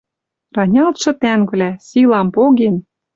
Ранялтшы 0.55 1.11
тӓнгвлӓ, 1.21 1.71
силам 1.87 2.27
поген 2.35 2.75